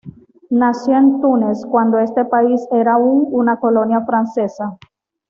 Nació 0.49 0.97
en 0.97 1.21
Túnez, 1.21 1.63
cuando 1.69 1.99
este 1.99 2.25
país 2.25 2.61
era 2.71 2.95
aún 2.95 3.27
una 3.29 3.59
colonia 3.59 4.01
francesa. 4.03 4.75